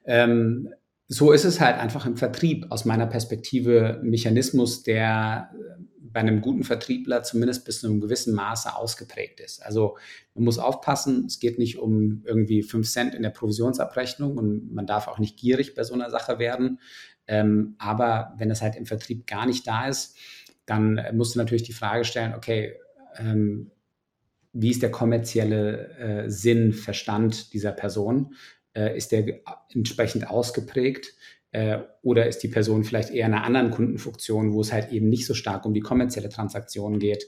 [0.06, 0.70] ähm,
[1.08, 6.20] so ist es halt einfach im Vertrieb aus meiner Perspektive ein Mechanismus, der äh, bei
[6.20, 9.64] einem guten Vertriebler zumindest bis zu einem gewissen Maße ausgeprägt ist.
[9.64, 9.98] Also
[10.34, 14.88] man muss aufpassen, es geht nicht um irgendwie fünf Cent in der Provisionsabrechnung und man
[14.88, 16.80] darf auch nicht gierig bei so einer Sache werden.
[17.28, 20.18] Ähm, aber wenn es halt im Vertrieb gar nicht da ist,
[20.66, 22.76] dann musst du natürlich die Frage stellen, okay,
[23.18, 23.72] ähm,
[24.54, 28.36] wie ist der kommerzielle äh, Sinn, Verstand dieser Person?
[28.74, 29.42] Äh, ist der
[29.74, 31.14] entsprechend ausgeprägt?
[31.52, 35.10] Äh, oder ist die Person vielleicht eher in einer anderen Kundenfunktion, wo es halt eben
[35.10, 37.26] nicht so stark um die kommerzielle Transaktion geht,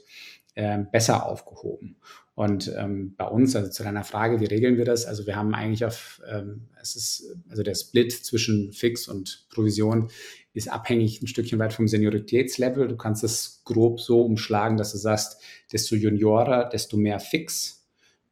[0.54, 1.96] äh, besser aufgehoben?
[2.34, 5.04] Und ähm, bei uns, also zu deiner Frage, wie regeln wir das?
[5.04, 10.10] Also wir haben eigentlich auf, ähm, es ist, also der Split zwischen Fix und Provision
[10.54, 12.88] ist abhängig ein Stückchen weit vom Senioritätslevel.
[12.88, 17.88] Du kannst es grob so umschlagen, dass du sagst, desto Juniorer, desto mehr Fix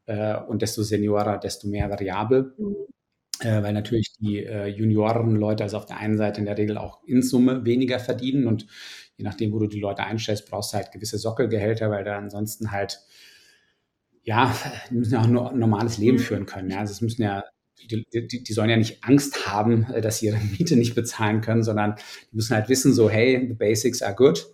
[0.06, 2.54] äh, und desto Seniorer, desto mehr Variabel.
[2.58, 2.76] Mhm.
[3.40, 7.02] Äh, weil natürlich die äh, Juniorenleute also auf der einen Seite in der Regel auch
[7.06, 8.66] in Summe weniger verdienen und
[9.16, 12.70] je nachdem, wo du die Leute einstellst, brauchst du halt gewisse Sockelgehälter, weil da ansonsten
[12.70, 13.00] halt
[14.22, 14.54] ja,
[14.90, 16.22] die müssen ja auch nur normales Leben mhm.
[16.22, 16.70] führen können.
[16.70, 16.80] Ja.
[16.80, 17.44] Also es müssen ja,
[17.88, 21.40] die, die, die, sollen ja nicht Angst haben, äh, dass sie ihre Miete nicht bezahlen
[21.40, 21.96] können, sondern
[22.30, 24.46] die müssen halt wissen, so, hey, the basics are good.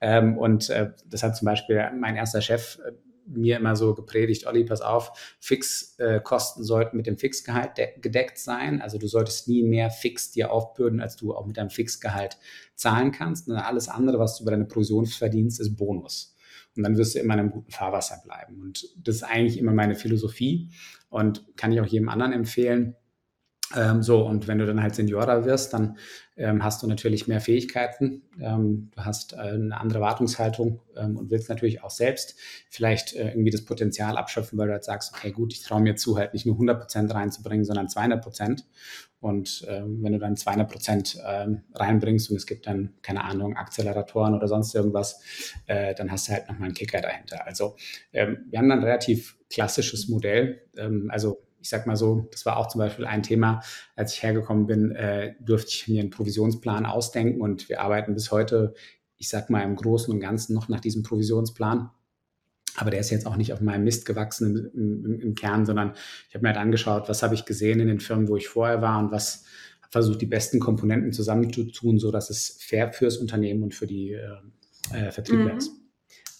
[0.00, 2.92] Ähm, und äh, das hat zum Beispiel mein erster Chef äh,
[3.26, 8.82] mir immer so gepredigt, Olli, pass auf, Fixkosten äh, sollten mit dem Fixgehalt gedeckt sein.
[8.82, 12.36] Also du solltest nie mehr Fix dir aufbürden, als du auch mit deinem Fixgehalt
[12.74, 13.48] zahlen kannst.
[13.48, 16.31] Und alles andere, was du über deine Provision verdienst, ist Bonus.
[16.76, 18.60] Und dann wirst du immer in einem guten Fahrwasser bleiben.
[18.60, 20.70] Und das ist eigentlich immer meine Philosophie
[21.10, 22.96] und kann ich auch jedem anderen empfehlen.
[23.76, 25.96] Ähm, so, und wenn du dann halt Seniorer wirst, dann
[26.36, 31.30] ähm, hast du natürlich mehr Fähigkeiten, ähm, du hast äh, eine andere Wartungshaltung ähm, und
[31.30, 32.36] willst natürlich auch selbst
[32.70, 35.94] vielleicht äh, irgendwie das Potenzial abschöpfen, weil du halt sagst, okay, gut, ich traue mir
[35.94, 38.66] zu, halt nicht nur 100 Prozent reinzubringen, sondern 200 Prozent.
[39.20, 43.56] Und ähm, wenn du dann 200 Prozent ähm, reinbringst und es gibt dann, keine Ahnung,
[43.56, 45.20] Akzeleratoren oder sonst irgendwas,
[45.66, 47.46] äh, dann hast du halt nochmal einen Kicker dahinter.
[47.46, 47.76] Also
[48.10, 50.62] wir haben dann ein relativ klassisches Modell.
[51.08, 53.62] also ich sag mal so, das war auch zum Beispiel ein Thema,
[53.94, 58.32] als ich hergekommen bin, äh, durfte ich mir einen Provisionsplan ausdenken und wir arbeiten bis
[58.32, 58.74] heute,
[59.16, 61.90] ich sag mal im Großen und Ganzen noch nach diesem Provisionsplan.
[62.76, 65.92] Aber der ist jetzt auch nicht auf meinem Mist gewachsen im, im, im Kern, sondern
[66.28, 68.82] ich habe mir halt angeschaut, was habe ich gesehen in den Firmen, wo ich vorher
[68.82, 69.44] war und was
[69.90, 74.28] versucht, die besten Komponenten zusammenzutun, so dass es fair fürs Unternehmen und für die äh,
[74.92, 75.81] äh Vertriebler mhm.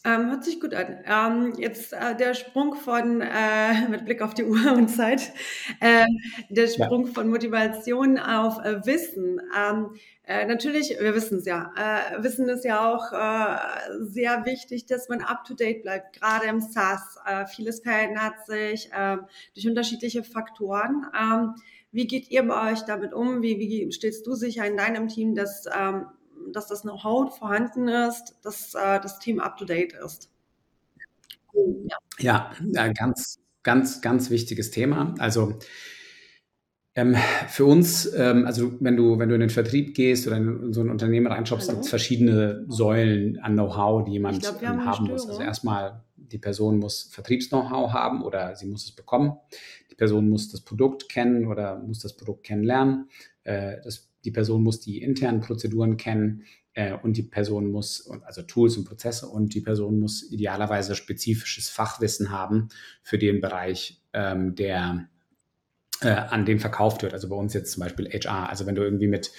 [0.05, 0.99] Ähm, hört sich gut an.
[1.07, 5.33] Ähm, jetzt äh, der Sprung von, äh, mit Blick auf die Uhr und Zeit,
[5.79, 6.07] äh,
[6.49, 7.13] der Sprung ja.
[7.13, 9.41] von Motivation auf äh, Wissen.
[9.57, 11.73] Ähm, äh, natürlich, wir wissen es ja.
[11.77, 13.13] Äh, Wissen ist ja auch
[14.01, 17.19] sehr wichtig, dass man up-to-date bleibt, gerade im SaaS.
[17.55, 21.07] vieles verändert sich ähm, durch unterschiedliche Faktoren.
[21.19, 21.55] Ähm,
[21.91, 23.43] wie geht ihr bei euch damit um?
[23.43, 26.07] Wie, wie stellst du sicher in deinem Team, dass ähm,
[26.53, 30.31] dass das Know-how vorhanden ist, dass äh, das Team up-to-date ist.
[32.19, 32.51] Ja.
[32.59, 35.15] ja, ganz, ganz, ganz wichtiges Thema.
[35.19, 35.59] Also
[36.95, 37.17] ähm,
[37.49, 40.83] für uns, ähm, also wenn du, wenn du in den Vertrieb gehst oder in so
[40.83, 45.27] ein Unternehmen reinschaust, gibt es verschiedene Säulen an Know-how, die jemand glaub, ähm, haben muss.
[45.27, 49.39] Also erstmal, die Person muss Vertriebs-Know-how haben oder sie muss es bekommen.
[49.91, 53.09] Die Person muss das Produkt kennen oder muss das Produkt kennenlernen.
[53.45, 58.43] Äh, das die Person muss die internen Prozeduren kennen äh, und die Person muss, also
[58.43, 62.69] Tools und Prozesse und die Person muss idealerweise spezifisches Fachwissen haben
[63.03, 65.09] für den Bereich, ähm, der
[66.01, 67.13] äh, an dem verkauft wird.
[67.13, 68.49] Also bei uns jetzt zum Beispiel HR.
[68.49, 69.31] Also wenn du irgendwie mit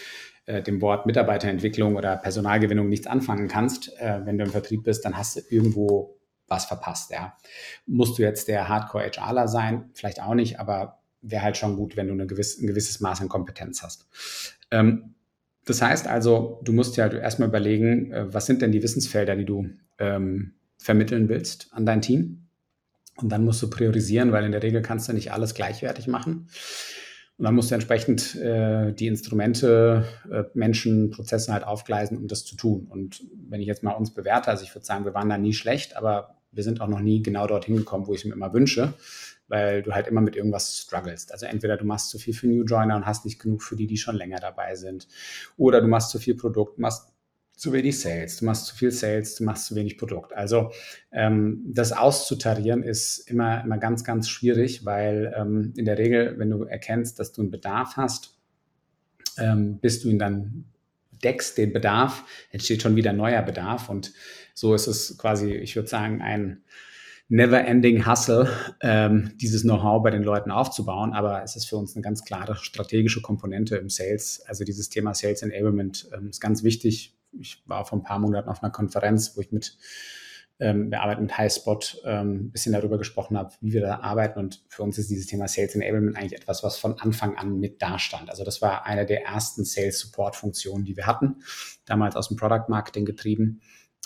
[0.45, 5.05] äh, dem Wort Mitarbeiterentwicklung oder Personalgewinnung nichts anfangen kannst, äh, wenn du im Vertrieb bist,
[5.05, 7.11] dann hast du irgendwo was verpasst.
[7.11, 7.37] Ja.
[7.85, 9.89] Musst du jetzt der Hardcore-HRler sein?
[9.93, 13.21] Vielleicht auch nicht, aber wäre halt schon gut, wenn du eine gewisse, ein gewisses Maß
[13.21, 14.07] an Kompetenz hast.
[14.69, 15.15] Ähm,
[15.65, 19.35] das heißt also, du musst ja halt erstmal überlegen, äh, was sind denn die Wissensfelder,
[19.35, 22.47] die du ähm, vermitteln willst an dein Team.
[23.15, 26.49] Und dann musst du priorisieren, weil in der Regel kannst du nicht alles gleichwertig machen.
[27.37, 32.43] Und dann musst du entsprechend äh, die Instrumente, äh, Menschen, Prozesse halt aufgleisen, um das
[32.43, 32.87] zu tun.
[32.89, 35.53] Und wenn ich jetzt mal uns bewerte, also ich würde sagen, wir waren da nie
[35.53, 38.53] schlecht, aber wir sind auch noch nie genau dorthin gekommen, wo ich es mir immer
[38.53, 38.93] wünsche
[39.47, 41.31] weil du halt immer mit irgendwas strugglest.
[41.31, 43.87] Also entweder du machst zu viel für New Joiner und hast nicht genug für die,
[43.87, 45.07] die schon länger dabei sind,
[45.57, 47.13] oder du machst zu viel Produkt, machst
[47.55, 50.33] zu wenig Sales, du machst zu viel Sales, du machst zu wenig Produkt.
[50.33, 50.71] Also
[51.11, 56.49] ähm, das auszutarieren ist immer, immer ganz, ganz schwierig, weil ähm, in der Regel, wenn
[56.49, 58.37] du erkennst, dass du einen Bedarf hast,
[59.37, 60.65] ähm, bis du ihn dann
[61.23, 63.89] deckst, den Bedarf, entsteht schon wieder neuer Bedarf.
[63.89, 64.13] Und
[64.53, 66.63] so ist es quasi, ich würde sagen, ein
[67.29, 68.49] never-ending Hustle,
[68.81, 71.13] ähm, dieses Know-how bei den Leuten aufzubauen.
[71.13, 74.43] Aber es ist für uns eine ganz klare strategische Komponente im Sales.
[74.47, 77.17] Also dieses Thema Sales Enablement ähm, ist ganz wichtig.
[77.39, 79.77] Ich war vor ein paar Monaten auf einer Konferenz, wo ich mit
[80.59, 84.39] ähm, wir arbeiten mit Highspot, ähm, ein bisschen darüber gesprochen habe, wie wir da arbeiten.
[84.39, 87.81] Und für uns ist dieses Thema Sales Enablement eigentlich etwas, was von Anfang an mit
[87.81, 88.29] dastand.
[88.29, 91.37] Also das war eine der ersten Sales Support Funktionen, die wir hatten,
[91.85, 93.61] damals aus dem Product Marketing getrieben,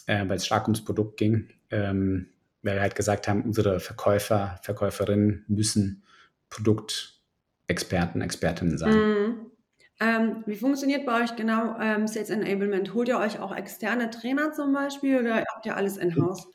[0.06, 1.50] äh, weil es stark ums Produkt ging.
[1.70, 2.30] Ähm,
[2.68, 6.04] weil wir halt gesagt haben, unsere Verkäufer, Verkäuferinnen müssen
[6.50, 8.94] Produktexperten, Expertinnen sein.
[8.94, 9.52] Mhm.
[10.00, 12.94] Ähm, wie funktioniert bei euch genau ähm, Sales Enablement?
[12.94, 16.48] Holt ihr euch auch externe Trainer zum Beispiel oder habt ihr alles in-house?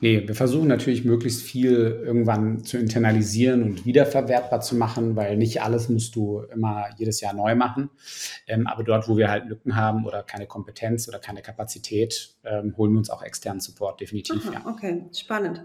[0.00, 5.62] Nee, wir versuchen natürlich möglichst viel irgendwann zu internalisieren und wiederverwertbar zu machen, weil nicht
[5.62, 7.90] alles musst du immer jedes Jahr neu machen.
[8.46, 12.74] Ähm, aber dort, wo wir halt Lücken haben oder keine Kompetenz oder keine Kapazität, ähm,
[12.76, 14.46] holen wir uns auch externen Support, definitiv.
[14.46, 14.66] Aha, ja.
[14.66, 15.64] Okay, spannend.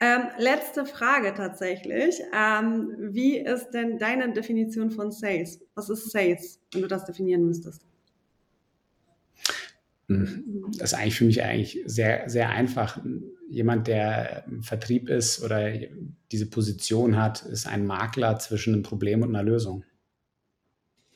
[0.00, 2.20] Ähm, letzte Frage tatsächlich.
[2.34, 5.60] Ähm, wie ist denn deine Definition von Sales?
[5.74, 7.82] Was ist Sales, wenn du das definieren müsstest?
[10.08, 13.00] Das ist eigentlich für mich eigentlich sehr, sehr einfach.
[13.48, 15.72] Jemand, der im Vertrieb ist oder
[16.32, 19.84] diese Position hat, ist ein Makler zwischen einem Problem und einer Lösung.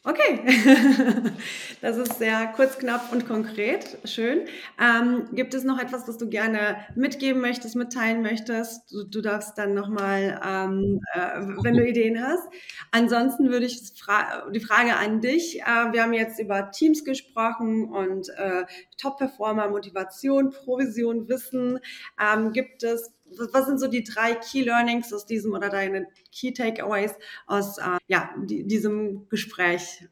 [0.04, 0.40] Okay,
[1.80, 3.98] das ist sehr kurz, knapp und konkret.
[4.04, 4.42] Schön.
[4.80, 8.90] Ähm, gibt es noch etwas, was du gerne mitgeben möchtest, mitteilen möchtest?
[8.92, 12.48] Du, du darfst dann nochmal, ähm, äh, wenn du Ideen hast.
[12.92, 15.60] Ansonsten würde ich fra die Frage an dich.
[15.62, 18.64] Äh, wir haben jetzt über Teams gesprochen und äh,
[18.98, 21.80] Top-Performer, Motivation, Provision, Wissen.
[22.22, 23.12] Ähm, gibt es
[23.52, 27.12] was sind so die drei Key Learnings aus diesem oder deine Key Takeaways
[27.46, 30.08] aus äh, ja, die, diesem Gespräch,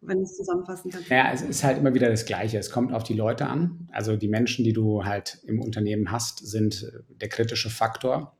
[0.00, 1.08] wenn es zusammenfassen kannst?
[1.08, 2.58] Ja, es ist halt immer wieder das Gleiche.
[2.58, 3.88] Es kommt auf die Leute an.
[3.92, 8.36] Also die Menschen, die du halt im Unternehmen hast, sind der kritische Faktor.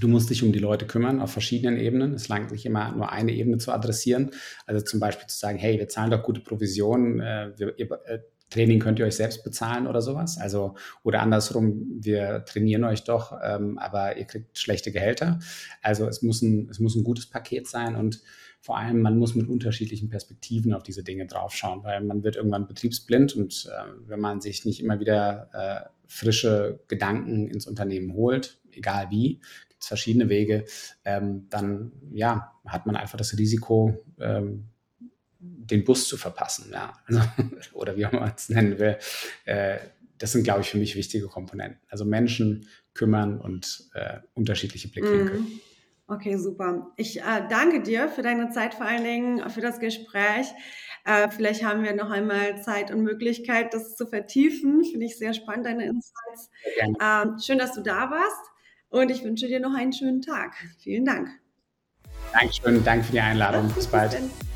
[0.00, 2.12] Du musst dich um die Leute kümmern auf verschiedenen Ebenen.
[2.12, 4.30] Es langt nicht immer nur eine Ebene zu adressieren.
[4.66, 8.18] Also zum Beispiel zu sagen, hey, wir zahlen doch gute Provisionen, äh, wir, ihr, äh,
[8.50, 10.38] Training könnt ihr euch selbst bezahlen oder sowas.
[10.38, 15.38] Also, oder andersrum, wir trainieren euch doch, ähm, aber ihr kriegt schlechte Gehälter.
[15.82, 18.22] Also es muss, ein, es muss ein gutes Paket sein und
[18.60, 22.66] vor allem, man muss mit unterschiedlichen Perspektiven auf diese Dinge draufschauen, weil man wird irgendwann
[22.66, 28.60] betriebsblind und äh, wenn man sich nicht immer wieder äh, frische Gedanken ins Unternehmen holt,
[28.72, 30.64] egal wie, gibt es verschiedene Wege,
[31.04, 34.64] ähm, dann ja, hat man einfach das Risiko, ähm,
[35.38, 36.92] den Bus zu verpassen, ja.
[37.06, 37.20] Also,
[37.72, 38.98] oder wie auch immer man es nennen will.
[39.44, 39.78] Äh,
[40.18, 41.80] das sind, glaube ich, für mich wichtige Komponenten.
[41.88, 45.40] Also Menschen kümmern und äh, unterschiedliche Blickwinkel.
[45.40, 45.60] Mm.
[46.08, 46.90] Okay, super.
[46.96, 50.46] Ich äh, danke dir für deine Zeit, vor allen Dingen für das Gespräch.
[51.04, 54.84] Äh, vielleicht haben wir noch einmal Zeit und Möglichkeit, das zu vertiefen.
[54.84, 56.50] Finde ich sehr spannend, deine Insights.
[56.80, 58.50] Ähm, schön, dass du da warst
[58.88, 60.54] und ich wünsche dir noch einen schönen Tag.
[60.78, 61.28] Vielen Dank.
[62.32, 63.70] Dankeschön, danke für die Einladung.
[63.74, 64.12] Bis bald.
[64.12, 64.47] Bis